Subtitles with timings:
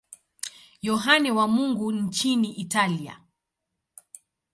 [0.81, 3.19] Yohane wa Mungu nchini Italia.